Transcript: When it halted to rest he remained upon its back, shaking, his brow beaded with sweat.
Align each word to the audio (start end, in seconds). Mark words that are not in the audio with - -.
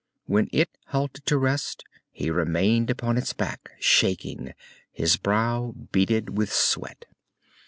When 0.25 0.47
it 0.51 0.79
halted 0.87 1.27
to 1.27 1.37
rest 1.37 1.83
he 2.09 2.31
remained 2.31 2.89
upon 2.89 3.19
its 3.19 3.33
back, 3.33 3.69
shaking, 3.79 4.53
his 4.91 5.15
brow 5.15 5.75
beaded 5.91 6.35
with 6.35 6.51
sweat. 6.51 7.05